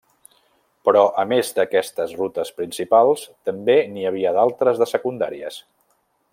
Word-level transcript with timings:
Però, 0.87 1.01
a 1.23 1.25
més 1.33 1.51
d'aquestes 1.57 2.15
rutes 2.21 2.51
principals, 2.61 3.27
també 3.51 3.77
n'hi 3.93 4.09
havia 4.13 4.35
d'altres 4.39 4.83
de 4.85 4.93
secundàries. 4.97 5.65